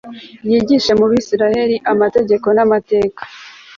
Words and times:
yigishe 0.49 0.91
mu 0.99 1.05
bisirayeli 1.11 1.75
amategeko 1.91 2.47
n 2.55 2.59
amateka 2.65 3.21